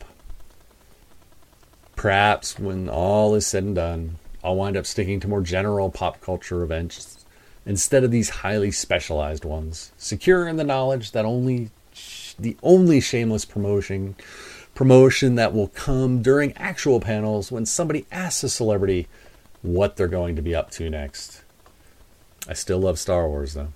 Perhaps 2.04 2.58
when 2.58 2.90
all 2.90 3.34
is 3.34 3.46
said 3.46 3.62
and 3.62 3.74
done, 3.74 4.18
I'll 4.44 4.56
wind 4.56 4.76
up 4.76 4.84
sticking 4.84 5.20
to 5.20 5.26
more 5.26 5.40
general 5.40 5.90
pop 5.90 6.20
culture 6.20 6.62
events 6.62 7.24
instead 7.64 8.04
of 8.04 8.10
these 8.10 8.28
highly 8.28 8.70
specialized 8.72 9.46
ones, 9.46 9.90
secure 9.96 10.46
in 10.46 10.56
the 10.56 10.64
knowledge 10.64 11.12
that 11.12 11.24
only 11.24 11.70
the 12.38 12.58
only 12.62 13.00
shameless 13.00 13.46
promotion 13.46 14.16
promotion 14.74 15.36
that 15.36 15.54
will 15.54 15.68
come 15.68 16.20
during 16.20 16.52
actual 16.58 17.00
panels 17.00 17.50
when 17.50 17.64
somebody 17.64 18.04
asks 18.12 18.44
a 18.44 18.50
celebrity 18.50 19.08
what 19.62 19.96
they're 19.96 20.06
going 20.06 20.36
to 20.36 20.42
be 20.42 20.54
up 20.54 20.70
to 20.72 20.90
next. 20.90 21.42
I 22.46 22.52
still 22.52 22.80
love 22.80 22.98
Star 22.98 23.26
Wars 23.26 23.54
though. 23.54 23.72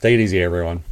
Take 0.00 0.14
it 0.14 0.22
easy 0.22 0.40
everyone. 0.40 0.84